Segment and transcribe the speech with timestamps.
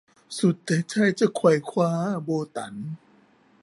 [0.37, 1.91] สุดแต่ใจจะไขว่คว้า-
[2.23, 2.73] โบตั๋น